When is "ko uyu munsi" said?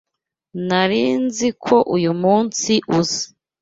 1.63-2.71